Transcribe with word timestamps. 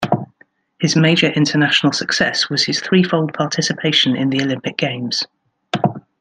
His 0.79 0.95
major 0.95 1.27
international 1.27 1.93
success 1.93 2.49
was 2.49 2.63
his 2.65 2.79
threefold 2.79 3.35
participation 3.35 4.15
in 4.15 4.31
the 4.31 4.41
Olympic 4.41 4.75
Games. 4.77 5.27